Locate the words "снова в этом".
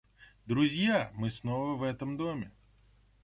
1.29-2.17